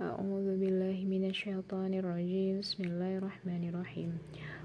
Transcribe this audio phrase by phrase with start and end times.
[0.00, 2.64] أعوذ بالله من الشيطان الرجيم.
[2.64, 4.10] بسم الله الرحمن الرحيم.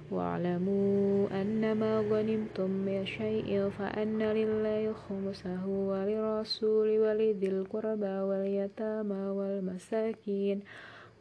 [0.08, 10.58] واعلموا أنما غنمتم من شيء فأن لله خمسه وللرسول ولذي القربى واليتامى والمساكين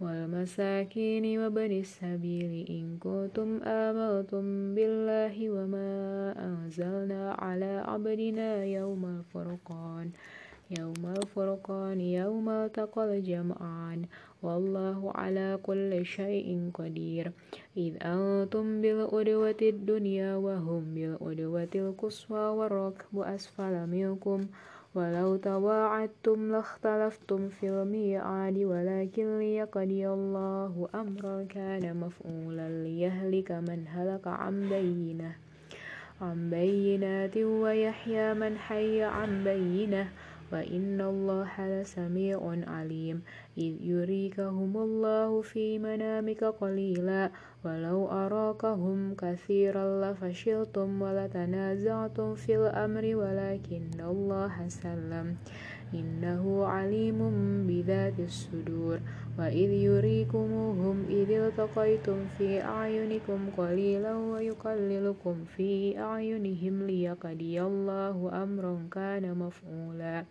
[0.00, 2.52] والمساكين وابن السبيل.
[2.70, 4.44] إن كنتم آمنتم
[4.78, 5.90] بالله وما
[6.38, 10.06] أنزلنا على عبدنا يوم الفرقان.
[10.70, 14.04] يوم الفرقان يوم التقى الجمعان.
[14.42, 17.32] والله على كل شيء قدير.
[17.76, 24.40] إذ أنتم بالعدوة الدنيا وهم بالعدوة القصوى والركب أسفل منكم.
[24.94, 32.68] ولو تواعدتم لاختلفتم في الميعاد ولكن ليقضي الله أمرا كان مفعولا.
[32.84, 35.36] ليهلك من هلك عن بينة
[36.20, 40.08] عن بينات ويحيى من حي عن بينة.
[40.54, 43.22] وإن الله لسميع عليم
[43.58, 47.30] إذ يريكهم الله في منامك قليلا
[47.64, 55.36] ولو أراكهم كثيرا لفشلتم ولتنازعتم في الأمر ولكن الله سلم
[55.94, 57.18] إنه عليم
[57.66, 58.98] بذات الصدور
[59.38, 70.24] وإذ يريكموهم إذ التقيتم في أعينكم قليلا ويقللكم في أعينهم ليقضي الله أمرا كان مفعولا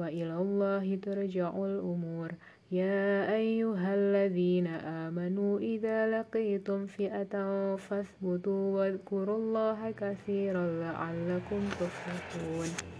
[0.00, 2.30] وإلى الله ترجع الأمور
[2.72, 4.66] يا أيها الذين
[5.06, 7.34] آمنوا إذا لقيتم فئة
[7.76, 12.99] فاثبتوا واذكروا الله كثيرا لعلكم تفلحون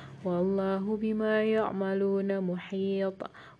[0.25, 3.13] والله بما يعملون محيط.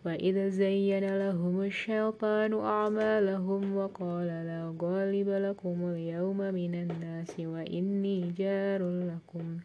[0.05, 9.57] وإذ زين لهم الشيطان أعمالهم وقال لا غالب لكم اليوم من الناس وإني جار لكم.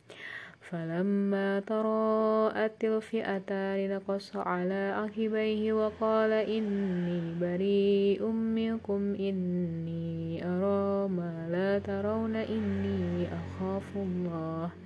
[0.61, 12.37] فلما تراءت الفئتان نقص على عقبيه وقال إني بريء منكم إني أرى ما لا ترون
[12.37, 14.86] إني أخاف الله.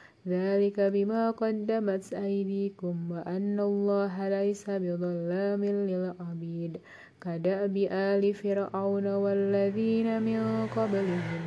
[0.27, 6.77] ذلك بما قدمت أيديكم وأن الله ليس بظلام للعبيد
[7.21, 11.43] كدأب آل فرعون والذين من قبلهم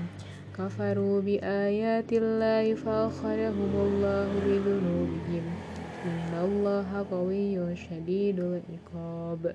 [0.59, 5.45] كفروا بآيات الله فأخذهم الله بذنوبهم
[6.05, 9.55] إن الله قوي شديد العقاب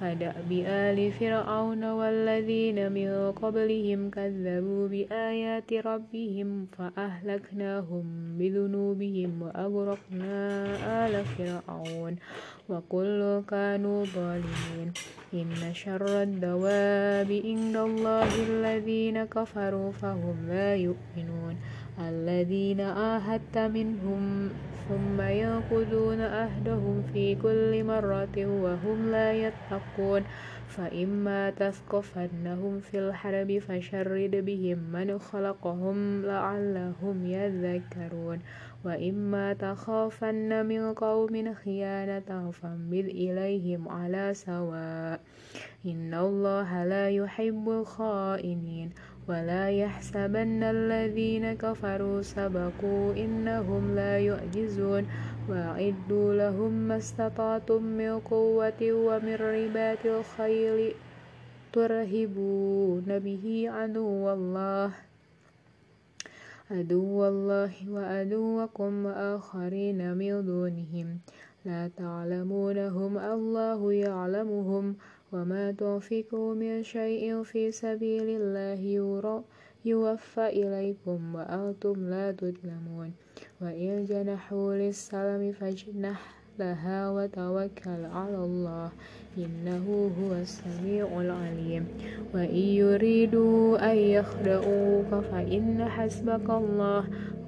[0.00, 8.04] كدأب آل فرعون والذين من قبلهم كذبوا بآيات ربهم فأهلكناهم
[8.38, 10.36] بذنوبهم وأغرقنا
[11.06, 12.16] آل فرعون
[12.68, 14.88] وكل كانوا ظالمين.
[15.34, 21.54] إن شر الدواب عند الله الذين كفروا فهم لا يؤمنون.
[22.00, 24.50] الذين آهدت منهم
[24.88, 30.24] ثم ينقضون أهدهم في كل مرة وهم لا يتقون
[30.68, 38.38] فإما تثقفنهم في الحرب فشرد بهم من خلقهم لعلهم يذكرون
[38.84, 45.20] وإما تخافن من قوم خيانة فانبذ إليهم على سواء
[45.86, 48.90] إن الله لا يحب الخائنين.
[49.28, 55.04] ولا يحسبن الذين كفروا سبقوا إنهم لا يعجزون
[55.48, 60.94] وأعدوا لهم ما استطعتم من قوة ومن رباط الخيل
[61.72, 64.90] ترهبون به عدو الله
[66.70, 71.08] عدو الله وعدوكم وآخرين من دونهم
[71.64, 74.84] لا تعلمونهم الله يعلمهم.
[75.32, 78.80] وما تنفقوا من شيء في سبيل الله
[79.84, 83.12] يوفى إليكم وأنتم لا تظلمون.
[83.60, 86.20] وإن جنحوا للسلم فاجنح
[86.58, 88.90] لها وتوكل على الله
[89.38, 91.84] إنه هو السميع العليم.
[92.34, 97.04] وإن يريدوا أن يخدعوك فإن حسبك الله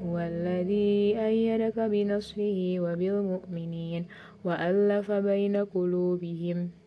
[0.07, 4.03] هو الذي أيدك بنصره وبالمؤمنين
[4.45, 6.80] وألف بين قلوبهم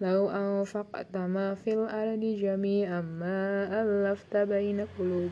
[0.00, 5.30] لو أنفقت ما في الأرض جميعا ما ألفت بين قلوب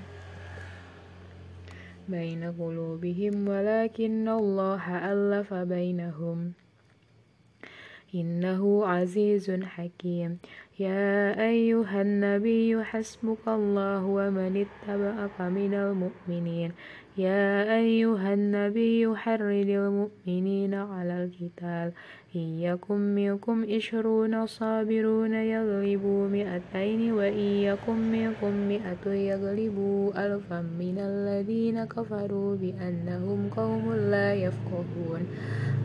[2.09, 6.53] بين قلوبهم ولكن الله ألف بينهم.
[8.15, 10.39] إنه عزيز حكيم.
[10.79, 16.73] يا أيها النبي حسبك الله ومن اتبعك من المؤمنين.
[17.17, 21.93] يا أيها النبي حرد المؤمنين على القتال.
[22.37, 31.85] إن يكن منكم عشرون صابرون يغلبوا مئتين وإن يكن منكم مئة يغلبوا ألفا من الذين
[31.85, 35.23] كفروا بأنهم قوم لا يفقهون.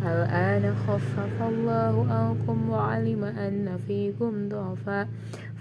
[0.03, 5.07] الآن خفف الله عنكم وعلم أن فيكم ضعفا.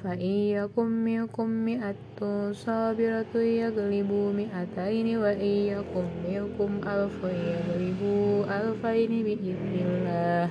[0.05, 2.21] فإن يكن منكم مئة
[2.53, 10.51] صابرة يغلبوا مئتين وإن يكن منكم ألف يغلبوا ألفين بإذن الله.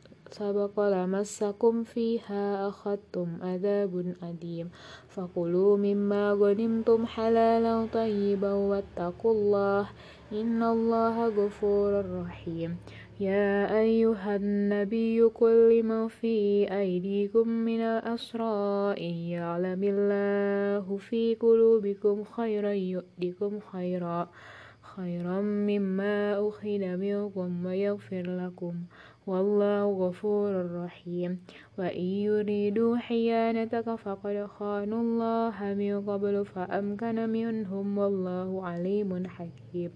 [0.31, 4.69] سبق لمسكم فيها أخذتم عذاب أليم.
[5.07, 9.89] فكلوا مما غنمتم حلالا طيبا واتقوا الله
[10.31, 12.77] إن الله غفور رحيم.
[13.19, 22.71] يا أيها النبي كل من في أيديكم من الأسرى إن يعلم الله في قلوبكم خيرا
[22.71, 24.29] يؤتكم خيرا
[24.95, 28.73] خيرا مما أخذ منكم ويغفر لكم.
[29.27, 31.39] والله غفور رحيم.
[31.77, 39.91] وإن يريدوا حيانتك فقد خانوا الله من قبل فأمكن منهم والله عليم حكيم.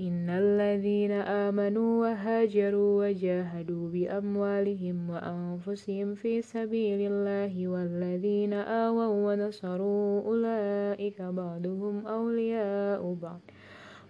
[0.00, 12.06] إن الذين آمنوا وهاجروا وجاهدوا بأموالهم وأنفسهم في سبيل الله والذين آووا ونصروا أولئك بعضهم
[12.06, 13.40] أولياء بعض.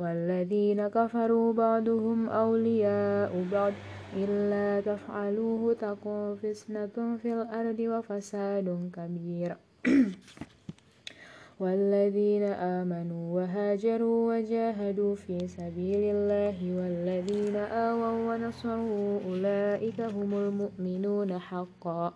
[0.00, 3.72] والذين كفروا بعضهم أولياء بعض
[4.16, 9.56] إلا تفعلوه تكون فتنة في الأرض وفساد كبير.
[11.60, 22.14] والذين آمنوا وهاجروا وجاهدوا في سبيل الله والذين آووا ونصروا أولئك هم المؤمنون حقا.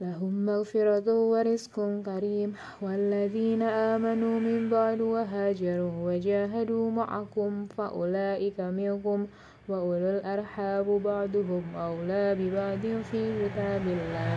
[0.00, 2.54] لهم مغفرة ورزق كريم.
[2.82, 9.26] والذين آمنوا من بعد وهاجروا وجاهدوا معكم فأولئك منكم
[9.68, 14.34] وأولو الأرحاب بعضهم أولى ببعض في كتاب الله.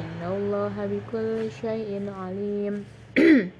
[0.00, 2.84] إن الله بكل شيء عليم.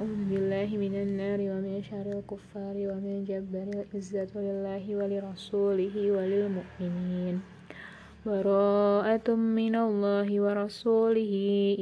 [0.00, 7.36] أعوذ بالله من النار ومن شر الكفار ومن جبر العزة لله ولرسوله وللمؤمنين.
[8.26, 11.34] براءة من الله ورسوله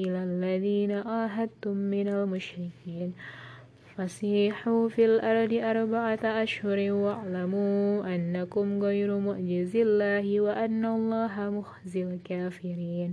[0.02, 3.14] إلى الذين عاهدتم من المشركين.
[3.94, 13.12] فسيحوا في الأرض أربعة أشهر واعلموا أنكم غير معجز الله وأن الله مخزي الكافرين.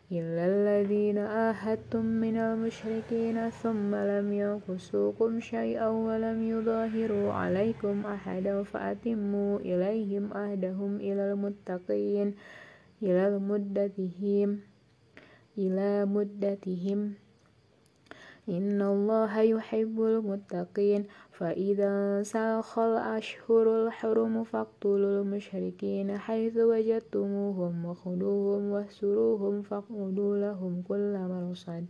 [0.11, 10.33] إلا الذين آهدتم من المشركين ثم لم ينقصوكم شيئا ولم يظاهروا عليكم أحدا فأتموا إليهم
[10.33, 12.35] أهدهم إلى المتقين
[13.03, 14.59] إلى مدتهم
[15.57, 16.99] إلى مدتهم
[18.49, 21.05] إن الله يحب المتقين
[21.41, 31.85] فإذا ساخ الأشهر الحرم فاقتلوا المشركين حيث وجدتموهم وخذوهم واهسروهم فاقعدوا لهم كل مرصد.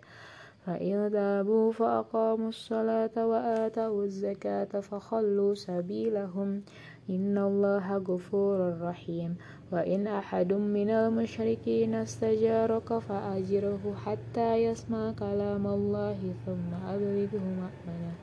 [0.66, 6.62] فإن تابوا فأقاموا الصلاة وآتوا الزكاة فخلوا سبيلهم.
[7.10, 9.36] إن الله غفور رحيم.
[9.72, 18.16] وإن أحد من المشركين استجارك فأجره حتى يسمع كلام الله ثم أبلغه مأمنه.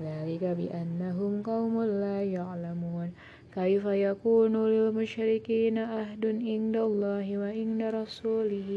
[0.00, 3.10] ذلك بأنهم قوم لا يعلمون.
[3.54, 8.70] كيف يكون للمشركين عهد عند الله وعند رسوله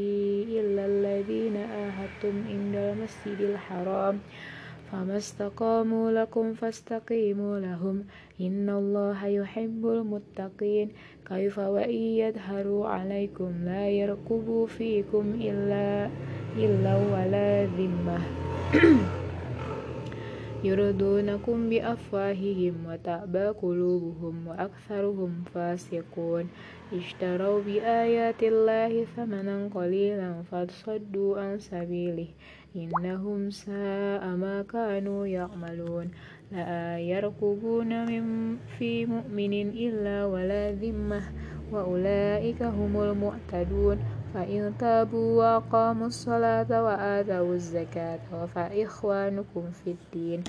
[0.49, 4.19] إلا الذين آهدتم عند المسجد الحرام؟
[4.91, 8.03] فما استقاموا لكم فاستقيموا لهم.
[8.41, 10.89] إن الله يحب المتقين.
[11.29, 16.09] كيف وإن يظهروا عليكم لا يرقبوا فيكم إلا
[16.57, 18.19] إلا ولا ذمة.
[20.63, 26.45] يردونكم بأفواههم وتأبى قلوبهم وأكثرهم فاسقون.
[26.93, 32.27] اشتروا بآيات الله ثمنا قليلا فصدوا عن سبيله.
[32.75, 36.07] إنهم ساء ما كانوا يعملون.
[36.51, 38.23] لا يرقبون من
[38.77, 41.21] في مؤمن إلا ولا ذمة.
[41.71, 44.20] وأولئك هم المعتدون.
[44.33, 50.43] فإن تابوا وأقاموا الصلاة وآتوا الزكاة فإخوانكم في الدين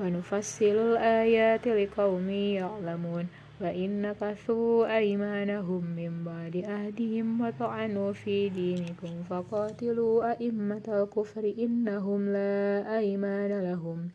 [0.00, 3.26] ونفصل الآيات لقوم يعلمون
[3.60, 13.60] وإن نكثوا أيمانهم من بعد أهدهم وطعنوا في دينكم فقاتلوا أئمة الكفر إنهم لا أيمان
[13.60, 14.08] لهم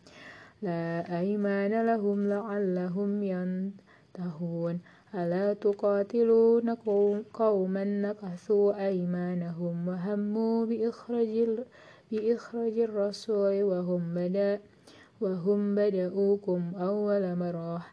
[0.62, 4.80] لا أيمان لهم لعلهم ينتهون
[5.16, 6.70] ألا تقاتلون
[7.34, 11.50] قوما نكثوا أيمانهم وهموا بإخراج
[12.12, 14.60] بإخراج الرسول وهم بدأ
[15.22, 17.86] وهم بدأوكم أول مرة.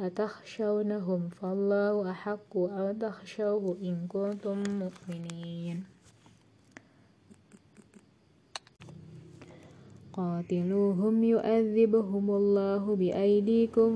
[0.00, 5.93] أتخشونهم فالله أحق أن تخشوه إن كنتم مؤمنين؟
[10.14, 13.90] قاتلوهم يؤذبهم الله بأيديكم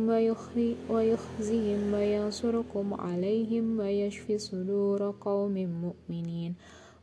[0.90, 6.54] ويخزيهم وينصركم عليهم ويشفي صدور قوم مؤمنين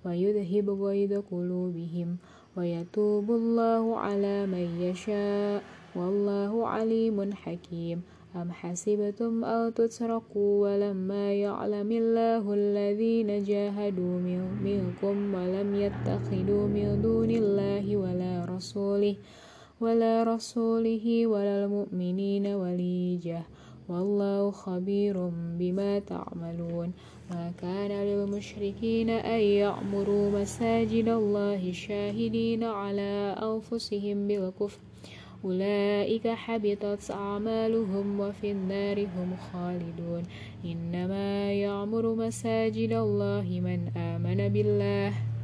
[0.05, 2.17] ويذهب غيظ قلوبهم
[2.57, 5.63] ويتوب الله على من يشاء
[5.95, 8.01] والله عليم حكيم
[8.35, 14.15] أم حسبتم أن تتركوا ولما يعلم الله الذين جاهدوا
[14.63, 17.31] منكم ولم يتخذوا من دون
[18.55, 19.15] رسوله
[19.81, 23.43] ولا رسوله ولا المؤمنين وليجة.
[23.89, 26.93] والله خبير بما تعملون.
[27.31, 34.79] ما كان للمشركين أن يعمروا مساجد الله شاهدين على أنفسهم بالكفر.
[35.45, 40.23] أولئك حبطت أعمالهم وفي النار هم خالدون.
[40.65, 45.34] إنما يعمر مساجد الله من آمن بالله.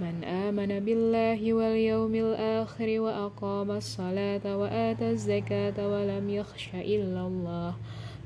[0.00, 7.74] من آمن بالله واليوم الآخر وأقام الصلاة وآتى الزكاة ولم يخش إلا الله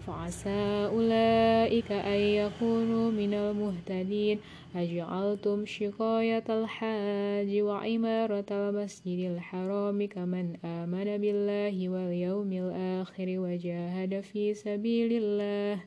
[0.06, 4.38] فعسى أولئك أن يكونوا من المهتدين.
[4.76, 15.82] أجعلتم شقاية الحاج وعمارة المسجد الحرام كمن آمن بالله واليوم الآخر وجاهد في سبيل الله.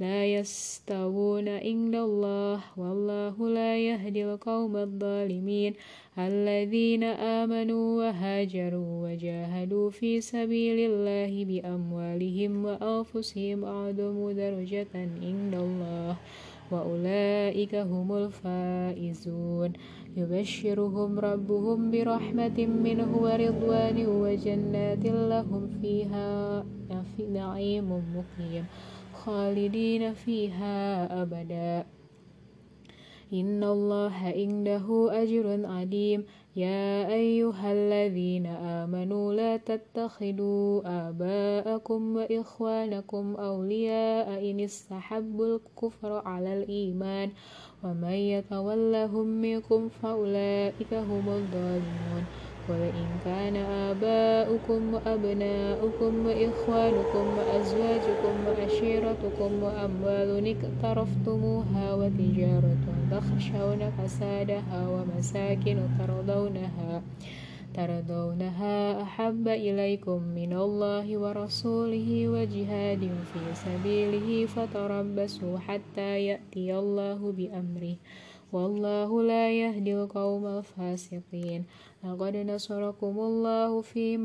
[0.00, 5.72] لا يستوون عند الله والله لا يهدي القوم الظالمين.
[6.18, 16.16] الذين آمنوا وهاجروا وجاهدوا في سبيل الله بأموالهم وأنفسهم أعظم درجة عند الله
[16.72, 19.72] وأولئك هم الفائزون.
[20.16, 26.64] يبشرهم ربهم برحمة منه ورضوان وجنات لهم فيها
[27.16, 28.64] في نعيم مقيم.
[29.22, 31.86] خالدين فيها أبدا.
[33.32, 34.86] إن الله عنده
[35.22, 36.24] أجر عظيم
[36.56, 47.30] يا أيها الذين آمنوا لا تتخذوا آباءكم وإخوانكم أولياء إن استحبوا الكفر على الإيمان.
[47.84, 52.24] ومن يتولهم منكم فأولئك هم الظالمون.
[52.68, 67.02] قل إن كان آباؤكم وأبناؤكم وإخوانكم وأزواجكم وعشيرتكم وأموال اقترفتموها وتجارة تخشون فسادها ومساكن ترضونها
[67.74, 73.00] ترضونها أحب إليكم من الله ورسوله وجهاد
[73.32, 77.96] في سبيله فتربصوا حتى يأتي الله بأمره
[78.52, 81.64] والله لا يهدي القوم الفاسقين
[82.04, 84.16] لقد نصركم الله في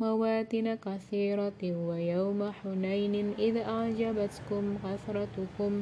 [0.00, 5.72] مواطن كثيرة ويوم حنين إذ أعجبتكم كثرتكم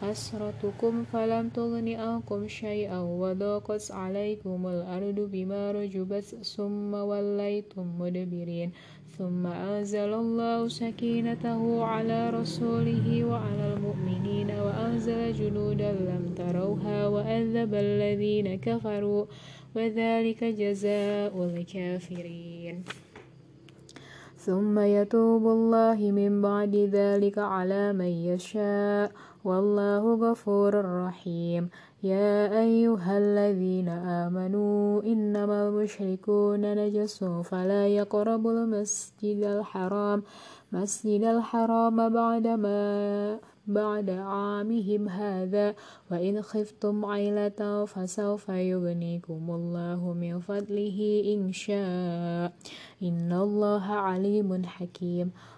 [0.00, 8.72] حسرتكم فلم تغن عنكم شيئا وضاقت عليكم الأرض بما رجبت ثم وليتم مدبرين
[9.18, 19.24] ثم أنزل الله سكينته على رسوله وعلى المؤمنين وأنزل جنودا لم تروها وأذب الذين كفروا
[19.76, 22.84] وذلك جزاء الكافرين.
[24.38, 29.12] ثم يتوب الله من بعد ذلك على من يشاء.
[29.44, 31.68] والله غفور رحيم.
[32.02, 40.22] يا أيها الذين آمنوا إنما المشركون نجس فلا يقربوا المسجد الحرام
[40.72, 45.74] مسجد الحرام بعدما بعد عامهم هذا
[46.10, 52.52] وإن خفتم عيلة فسوف يغنيكم الله من فضله إن شاء.
[53.02, 55.30] إن الله عليم حكيم.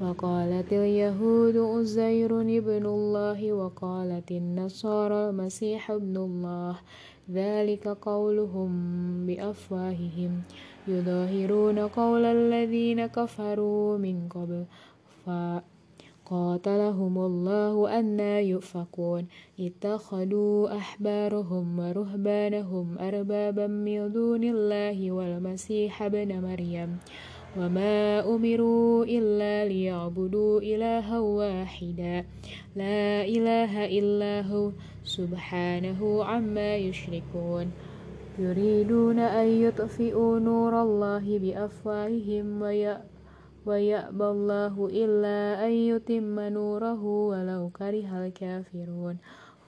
[0.00, 6.74] وقالت اليهود أزير ابن الله وقالت النصارى المسيح ابن الله.
[7.32, 8.70] ذلك قولهم
[9.26, 10.32] بأفواههم.
[10.88, 14.64] يظاهرون قول الذين كفروا من قبل.
[16.26, 19.26] قاتلهم الله أنا يؤفكون.
[19.60, 26.98] اتخذوا أحبارهم ورهبانهم أربابا من دون الله والمسيح ابن مريم.
[27.56, 32.24] وما أمروا إلا ليعبدوا إلها واحدا.
[32.76, 34.70] لا إله إلا هو
[35.04, 37.66] سبحانه عما يشركون.
[38.38, 42.46] يريدون أن يطفئوا نور الله بأفواههم
[43.66, 49.16] ويأبى الله إلا أن يتم نوره ولو كره الكافرون.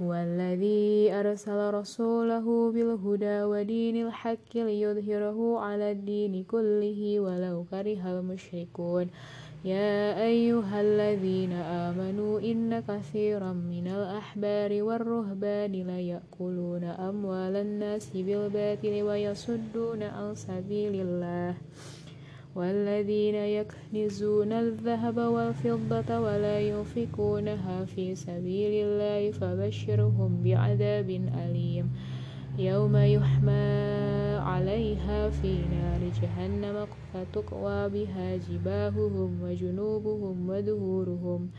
[0.03, 9.07] هو الذي أرسل رسوله بالهدى ودين الحق ليظهره على الدين كله ولو كره المشركون.
[9.65, 20.35] يا أيها الذين آمنوا إن كثيرا من الأحبار والرهبان ليأكلون أموال الناس بالباطل ويصدون عن
[20.35, 21.55] سبيل الله.
[22.55, 31.11] والذين يكنزون الذهب والفضة ولا ينفقونها في سبيل الله فبشرهم بعذاب
[31.47, 31.91] أليم.
[32.59, 33.69] يوم يحمى
[34.43, 41.51] عليها في نار جهنم فتقوى بها جباههم وجنوبهم وظهورهم.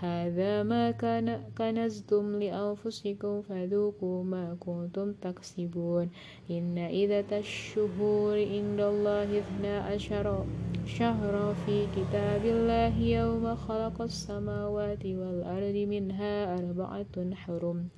[0.00, 6.10] هذا ما كان كنزتم لأنفسكم فذوقوا ما كنتم تكسبون.
[6.50, 10.46] إن إذا الشهور عند الله اثنا عشر
[10.84, 17.88] شهرا في كتاب الله يوم خلق السماوات والأرض منها أربعة حرم.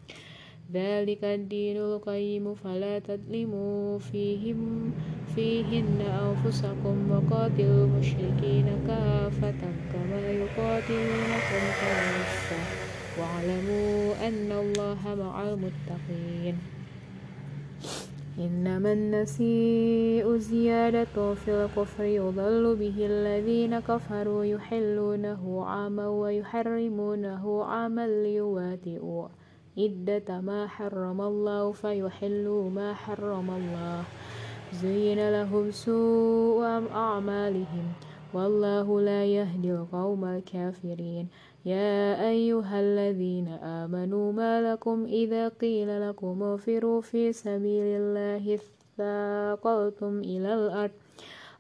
[0.73, 4.93] ذلك الدين القيم فلا تظلموا فيهم
[5.35, 12.61] فيهن أنفسكم وقاتلوا المشركين كافة كما يقاتلونكم كافة.
[13.21, 16.57] واعلموا أن الله مع المتقين.
[18.39, 29.29] إنما النسيء زيادة في الكفر يضل به الذين كفروا يحلونه عاما ويحرمونه عاما ليواتئوا
[29.79, 34.05] عدة ما حرم الله فيحلوا ما حرم الله
[34.73, 36.65] زين لهم سوء
[36.95, 37.87] أعمالهم
[38.35, 41.29] والله لا يهدي القوم الكافرين
[41.65, 48.59] يا أيها الذين آمنوا ما لكم إذا قيل لكم انفروا في سبيل الله
[48.99, 50.91] ثاقلتم إلى الأرض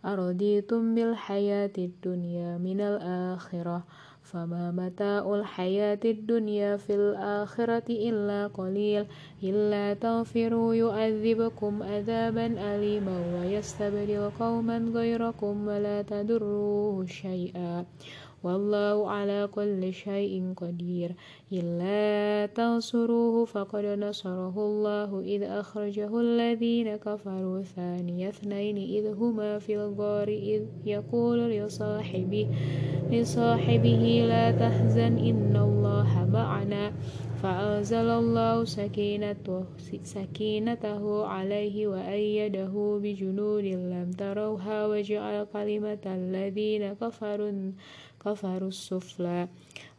[0.04, 3.82] أرضيتم بالحياة الدنيا من الآخرة
[4.32, 9.06] فما متاع الحياة الدنيا في الآخرة إلا قليل
[9.42, 17.84] إلا تغفروا يعذبكم عذابا أليما ويستبدل قوما غيركم ولا تدروه شيئا.
[18.42, 21.10] والله على كل شيء قدير.
[21.52, 25.20] إلا تنصروه فقد نصره الله.
[25.20, 28.76] إذ أخرجه الذين كفروا ثاني اثنين.
[28.76, 30.28] إذ هما في الغار.
[30.28, 32.46] إذ يقول لصاحبه,
[33.10, 36.92] لصاحبه لا تحزن إن الله معنا.
[37.42, 39.64] فأنزل الله سكينته,
[40.02, 47.72] سكينته عليه وأيده بجنود لم تروها وجعل كلمة الذين كفروا
[48.28, 49.48] كفروا السفلى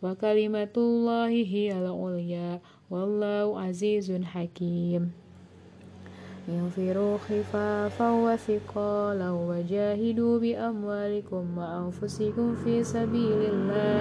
[0.03, 5.11] وكلمة الله هي العليا والله عزيز حكيم.
[6.49, 13.97] انفروا خفافا وثقالا وجاهدوا بأموالكم وأنفسكم في سبيل الله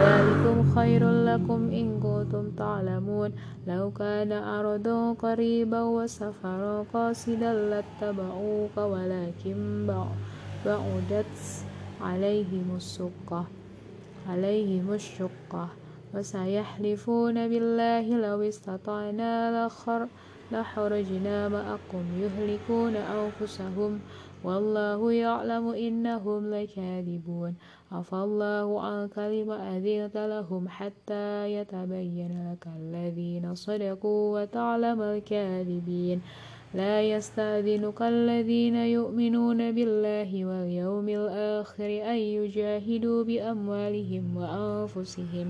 [0.00, 3.30] ذلكم خير لكم إن كنتم تعلمون.
[3.66, 9.86] لو كان أرضا قريبا وسفرا قاصدا لاتبعوك ولكن
[10.64, 11.63] بعدت
[12.04, 13.42] عليهم الشقة
[14.26, 15.68] عليهم الشقة
[16.14, 20.08] وسيحلفون بالله لو استطعنا لخر
[20.50, 24.00] لخرجنا معكم يهلكون أنفسهم.
[24.44, 27.52] والله يعلم إنهم لكاذبون.
[27.92, 36.18] عفى الله عنك لما أذنت لهم حتى يتبين لك الذين صدقوا وتعلم الكاذبين.
[36.74, 45.48] لا يستأذنك الذين يؤمنون بالله واليوم الآخر أن يجاهدوا بأموالهم وأنفسهم.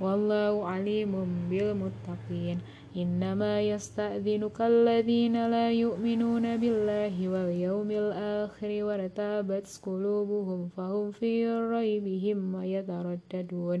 [0.00, 1.12] والله عليم
[1.50, 2.58] بالمتقين.
[2.96, 13.80] إنما يستأذنك الذين لا يؤمنون بالله واليوم الآخر وارتابت قلوبهم فهم في ريبهم ويترددون.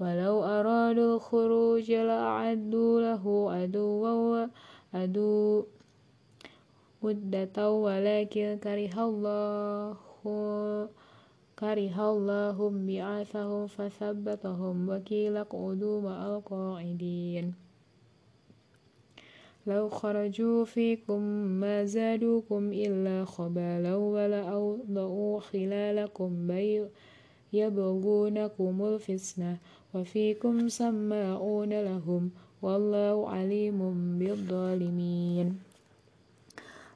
[0.00, 4.46] ولو أرادوا الخروج لأعدوا له عدوا
[4.94, 5.64] عدو
[7.02, 9.96] مدة ولكن كره الله
[11.58, 14.88] كره الله بعثهم فثبتهم.
[14.88, 17.54] وكيل اقعدوا مع القاعدين.
[19.66, 21.20] لو خرجوا فيكم
[21.60, 26.30] ما زادوكم إلا خبالا ولأوضعوا خلالكم
[27.52, 29.58] يبغونكم الفتنة
[29.94, 32.30] وفيكم سماعون لهم.
[32.62, 33.78] والله عليم
[34.18, 35.65] بالظالمين.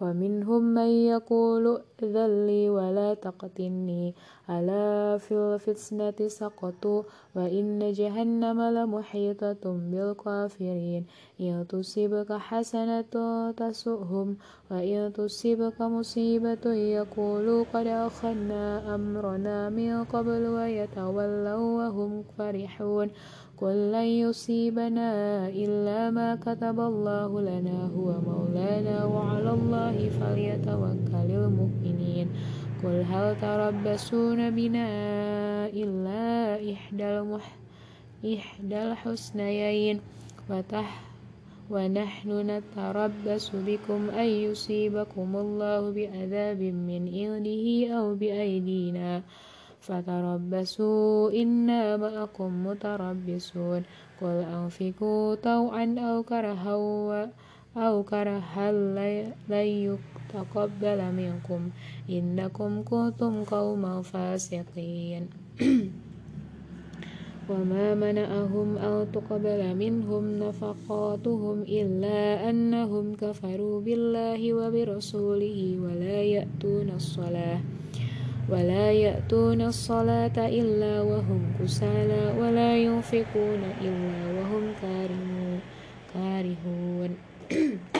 [0.00, 4.14] ومنهم من يقول ائذن لي ولا تقتلني
[4.50, 7.02] ألا في الفتنة سقطوا
[7.34, 11.06] وإن جهنم لمحيطة بالكافرين
[11.40, 13.14] إن تصبك حسنة
[13.56, 14.36] تسؤهم
[14.70, 23.10] وإن تصبك مصيبة يقولوا قد أخذنا أمرنا من قبل ويتولوا وهم فرحون
[23.56, 25.10] قل لن يصيبنا
[25.48, 32.28] إلا ما كتب الله لنا هو مولانا وعلى الله فليتوكل المؤمنين.
[32.84, 34.88] قل هل تربصون بنا
[35.72, 37.56] إلا إحدى, المح
[38.24, 40.00] إحدى الحسنيين؟
[40.50, 40.90] وتح
[41.70, 47.64] ونحن نتربص بكم أن يصيبكم الله بعذاب من عنده
[47.98, 49.22] أو بأيدينا.
[49.86, 53.82] فتربصوا إنا معكم متربصون
[54.20, 57.30] قل أنفقوا طوعا أو كرها
[57.76, 58.72] أو كرها
[59.48, 61.60] لن يتقبل منكم
[62.10, 65.28] إنكم كنتم قوما فاسقين
[67.50, 77.60] وما منعهم أن تقبل منهم نفقاتهم إلا أنهم كفروا بالله وبرسوله ولا يأتون الصلاة
[78.46, 84.64] ولا يأتون الصلاة إلا وهم كسالى ولا ينفقون إلا وهم
[86.14, 87.10] كارهون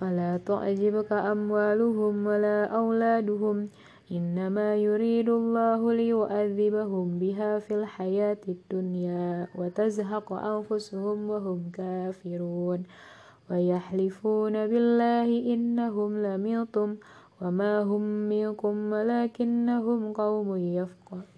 [0.00, 3.68] فلا تعجبك أموالهم ولا أولادهم.
[4.12, 12.82] إنما يريد الله ليؤذبهم بها في الحياة الدنيا وتزهق أنفسهم وهم كافرون.
[13.50, 16.96] ويحلفون بالله إنهم لمنكم
[17.42, 20.48] وما هم منكم ولكنهم قوم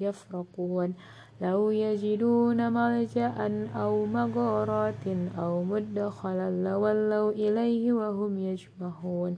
[0.00, 0.94] يفرقون.
[1.42, 3.34] لو يجدون ملجأ
[3.76, 5.04] أو مغارات
[5.38, 9.36] أو مدخلا لولوا إليه وهم يجمحون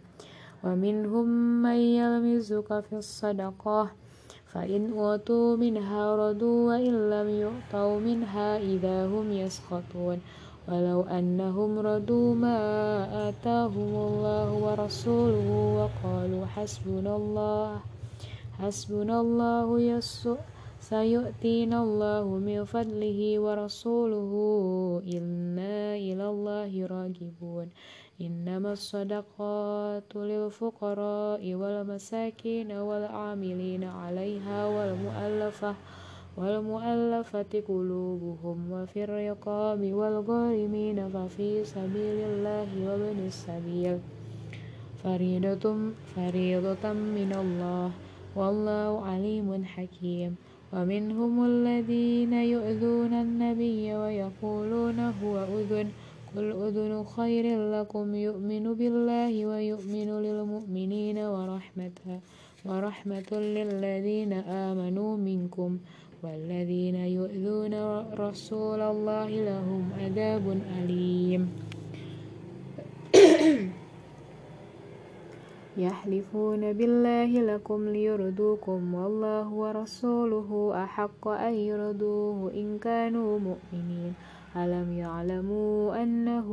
[0.65, 1.27] ومنهم
[1.63, 3.91] من يلمزك في الصدقة
[4.47, 10.19] فإن أوتوا منها ردوا وإن لم يؤتوا منها إذا هم يسخطون.
[10.69, 12.59] ولو أنهم ردوا ما
[13.29, 15.49] آتاهم الله ورسوله
[15.79, 17.81] وقالوا حسبنا الله
[18.59, 19.67] حسبنا الله
[20.87, 24.33] سيؤتينا الله من فضله ورسوله
[25.03, 27.67] إنا إلى الله راجبون
[28.21, 35.75] إنما الصدقات للفقراء والمساكين والعاملين عليها والمؤلفة.
[36.37, 43.99] والمؤلفة قلوبهم وفي الرقاب والغارمين ففي سبيل الله وابن السبيل.
[45.05, 45.65] فريضة
[46.17, 47.91] فريضة من الله
[48.37, 50.37] والله عليم حكيم.
[50.73, 55.89] ومنهم الذين يؤذون النبي ويقولون هو أذن
[56.37, 61.99] قل أذن خير لكم يؤمن بالله ويؤمن للمؤمنين ورحمة
[62.67, 65.71] ورحمة للذين آمنوا منكم.
[66.23, 67.75] والذين يؤذون
[68.15, 71.43] رسول الله لهم عذاب أليم.
[75.87, 84.15] يحلفون بالله لكم ليردوكم والله ورسوله أحق أن يردوه إن كانوا مؤمنين.
[84.57, 86.49] ألم يعلموا أنه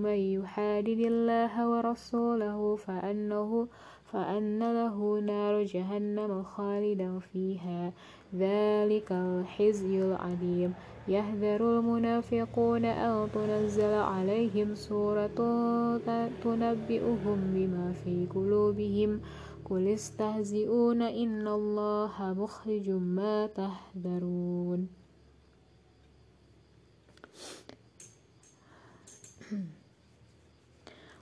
[0.00, 3.68] من يحادد الله ورسوله فأنه
[4.12, 7.92] فأن له نار جهنم خالدا فيها.
[8.34, 10.74] ذلك الحزي العليم.
[11.08, 15.38] يهذر المنافقون أن تنزل عليهم سورة
[16.42, 19.20] تنبئهم بما في قلوبهم.
[19.64, 24.97] قل استهزئون إن الله مخرج ما تهذرون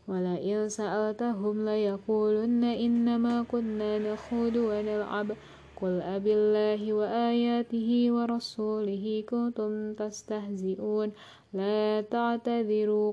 [0.09, 5.29] ولئن سألتهم ليقولن إنما كنا نخوض ونلعب.
[5.77, 11.09] قل أب الله وآياته ورسوله كنتم تستهزئون.
[11.53, 13.12] لا تعتذروا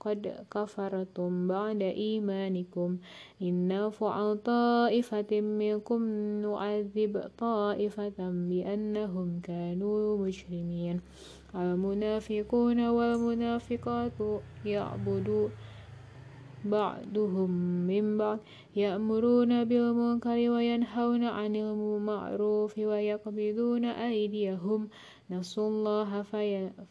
[0.00, 0.20] قد
[0.54, 2.96] كفرتم بعد إيمانكم.
[3.42, 6.00] إن نعف عن طائفة منكم
[6.46, 11.00] نعذب طائفة بأنهم كانوا مجرمين.
[11.54, 14.18] المنافقون والمنافقات
[14.64, 15.50] يعبدون
[16.64, 17.50] بعضهم
[17.86, 18.38] من بعض
[18.76, 24.88] يأمرون بالمنكر وينهون عن المعروف ويقبضون أيديهم.
[25.30, 26.22] نسوا الله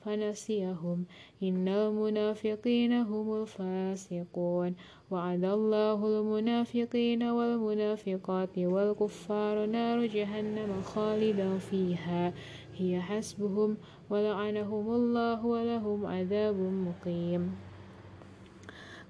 [0.05, 1.05] فنسيهم.
[1.43, 4.75] إن المنافقين هم الفاسقون.
[5.11, 12.33] وعد الله المنافقين والمنافقات والكفار نار جهنم خالدا فيها.
[12.77, 13.77] هي حسبهم
[14.11, 17.43] ولعنهم الله ولهم عذاب مقيم.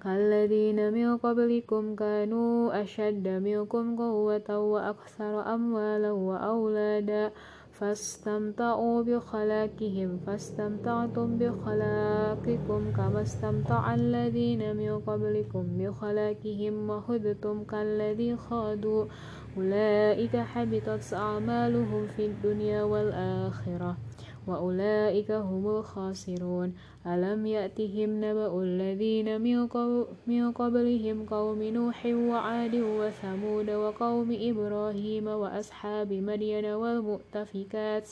[0.03, 7.31] كالذين من قبلكم كانوا أشد منكم قوة وأكثر أموالا وأولادا
[7.71, 19.05] فاستمتعوا بخلاقهم فاستمتعتم بخلاقكم كما استمتع الذين من قبلكم بخلاقهم وخذتم كالذي خاضوا
[19.57, 24.10] أولئك حبطت أعمالهم في الدنيا والآخرة.
[24.51, 26.69] وأولئك هم الخاسرون.
[27.07, 29.27] ألم يأتهم نبأ الذين
[30.27, 38.07] من قبلهم قوم نوح وعاد وثمود وقوم إبراهيم وأصحاب مدين والمؤتفكات؟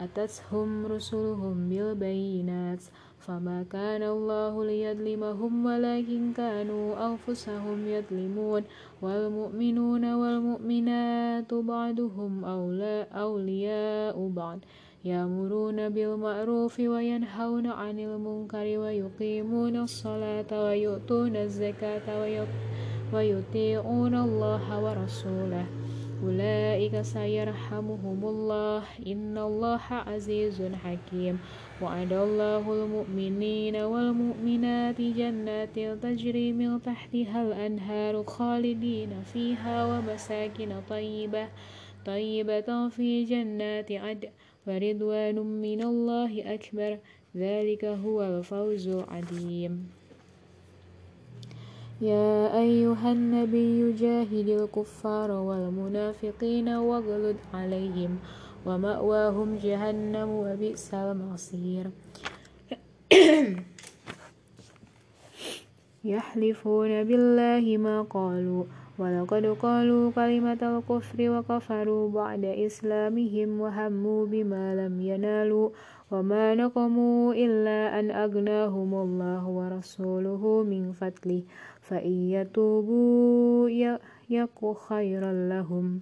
[0.00, 2.82] أتتهم رسلهم بالبينات؟
[3.24, 8.62] فما كان الله ليظلمهم ولكن كانوا أنفسهم يظلمون.
[9.02, 12.32] والمؤمنون والمؤمنات بعضهم
[13.24, 14.58] أولياء بعض.
[15.04, 22.06] يأمرون بالمعروف وينهون عن المنكر ويقيمون الصلاة ويؤتون الزكاة
[23.12, 25.66] ويطيعون الله ورسوله.
[26.24, 28.82] أولئك سيرحمهم الله.
[29.06, 31.38] إن الله عزيز حكيم.
[31.82, 41.48] وعد الله المؤمنين والمؤمنات جنات تجري من تحتها الأنهار خالدين فيها ومساكن طيبة
[42.06, 44.28] طيبة في جنات عدن
[44.66, 46.98] ورضوان من الله أكبر.
[47.36, 49.90] ذلك هو الفوز العظيم.
[52.00, 58.18] يا أيها النبي جاهد الكفار والمنافقين واغلد عليهم
[58.66, 61.84] ومأواهم جهنم وبئس المصير.
[66.04, 68.64] يحلفون بالله ما قالوا
[68.98, 75.70] ولقد قالوا كلمة الكفر وكفروا بعد إسلامهم وهموا بما لم ينالوا
[76.10, 81.42] وما نقموا إلا أن أغناهم الله ورسوله من فضله
[81.80, 83.68] فإن يتوبوا
[84.30, 86.00] يك خيرا لهم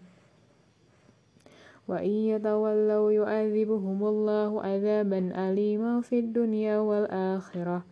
[1.88, 7.91] وإن يتولوا يعذبهم الله عذابا أليما في الدنيا والآخرة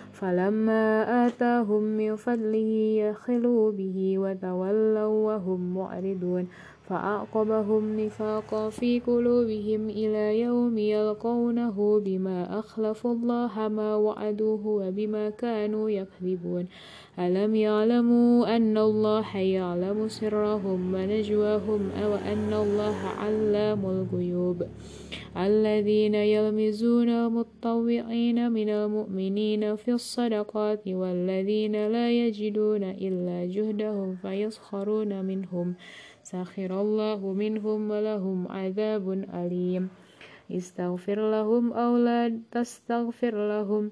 [0.13, 2.71] فلما آتاهم من فضله
[3.09, 6.47] يخلوا به وتولوا وهم معرضون.
[6.91, 16.67] فأعقبهم نفاقا في قلوبهم إلى يوم يلقونه بما أخلفوا الله ما وعدوه وبما كانوا يكذبون.
[17.27, 24.63] ألم يعلموا أن الله يعلم سرهم ونجواهم أو أن الله علام الغيوب؟
[25.37, 35.75] الذين يلمزون المطوعين من المؤمنين في الصدقات والذين لا يجدون إلا جهدهم فيسخرون منهم.
[36.23, 39.89] سخر الله منهم ولهم عذاب أليم.
[40.51, 43.91] استغفر لهم أو لا تستغفر لهم.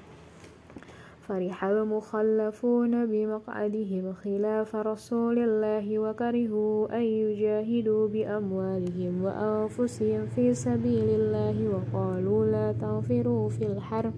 [1.27, 12.45] فرح المخلفون بمقعدهم خلاف رسول الله وكرهوا أن يجاهدوا بأموالهم وأنفسهم في سبيل الله وقالوا
[12.45, 14.11] لا تنفروا في الحر.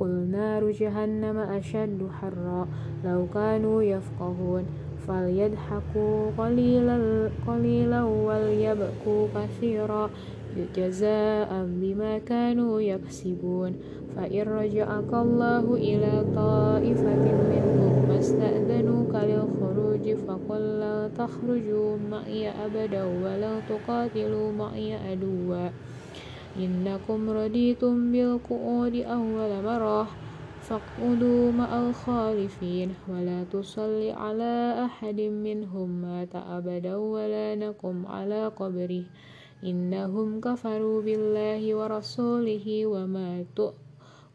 [0.00, 2.68] قل نار جهنم أشد حرا
[3.04, 4.64] لو كانوا يفقهون.
[5.08, 10.10] فليضحكوا قليلا, قليلا وليبكوا كثيرا.
[10.56, 13.76] جزاء بما كانوا يكسبون.
[14.16, 23.60] فإن رجعك الله إلى طائفة منهم ما استأذنوك للخروج فقل لا تخرجوا معي أبدا ولا
[23.60, 25.68] تقاتلوا معي عدوا.
[26.56, 30.08] إنكم رديتم بالقعود أول مرة
[30.60, 32.94] فاقعدوا مع الخالفين.
[33.08, 39.04] ولا تصل على أحد منهم مات أبدا ولا نقم على قبره.
[39.64, 43.70] إنهم كفروا بالله ورسوله وماتوا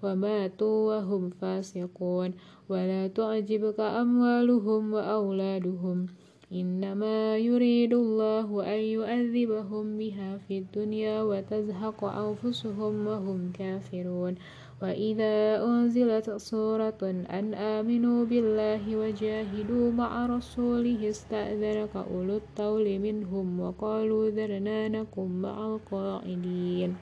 [0.04, 2.34] وماتوا وهم فاسقون.
[2.70, 6.08] ولا تعجبك أموالهم وأولادهم.
[6.54, 14.36] إنما يريد الله أن يؤذبهم بها في الدنيا وتزهق أنفسهم وهم كافرون.
[14.82, 24.88] وإذا أنزلت سورة أن آمنوا بالله وجاهدوا مع رسوله استأذنك أولو الطول منهم وقالوا ذرنا
[24.88, 26.96] نكن مع القاعدين.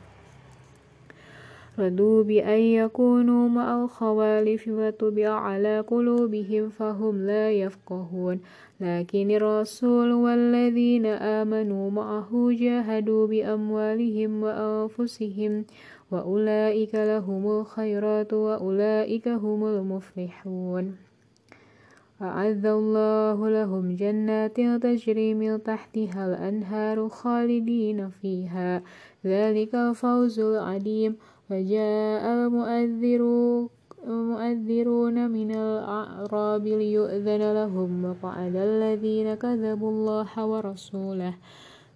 [1.80, 8.40] رضوا بأن يكونوا مع الخوالف وطبع على قلوبهم فهم لا يفقهون.
[8.82, 15.66] لكن الرسول والذين آمنوا معه جاهدوا بأموالهم وأنفسهم
[16.12, 20.96] وأولئك لهم الخيرات وأولئك هم المفلحون
[22.22, 28.82] أعد الله لهم جنات تجري من تحتها الأنهار خالدين فيها
[29.26, 31.16] ذلك الفوز العظيم
[31.50, 32.24] فجاء
[34.08, 41.34] المؤذرون من الأعراب ليؤذن لهم وقعد الذين كذبوا الله ورسوله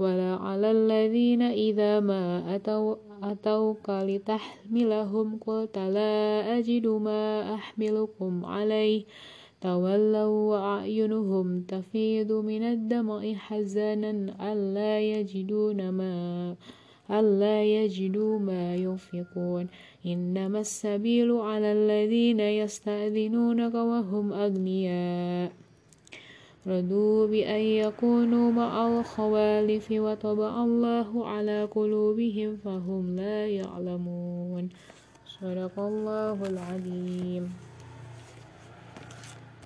[0.00, 9.04] ولا على الذين إذا ما أتوا أتوك لتحملهم قلت لا أجد ما أحملكم عليه.
[9.60, 14.12] تولوا وأعينهم تفيض من الدمع حزنا
[14.52, 16.54] ألا يجدون ما
[17.10, 19.66] ألا يجدوا ما ينفقون.
[20.06, 25.65] إنما السبيل على الذين يستأذنونك وهم أغنياء.
[26.66, 34.68] رضوا بأن يكونوا مع الخوالف وطبع الله على قلوبهم فهم لا يعلمون.
[35.26, 37.65] صدق الله العظيم.